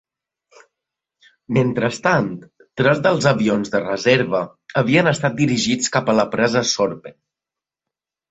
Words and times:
Mentrestant, 1.57 2.29
tres 2.81 3.03
dels 3.07 3.27
avions 3.33 3.73
de 3.75 3.81
reserva 3.83 4.41
havien 4.83 5.11
estat 5.13 5.37
dirigits 5.41 5.93
cap 5.97 6.09
a 6.09 6.15
la 6.21 6.27
Presa 6.37 6.67
Sorpe. 6.73 7.13